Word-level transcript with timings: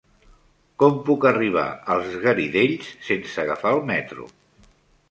Com 0.83 0.95
puc 1.09 1.27
arribar 1.33 1.67
als 1.97 2.17
Garidells 2.27 2.89
sense 3.11 3.41
agafar 3.47 3.79
el 3.79 3.87
metro? 3.93 4.33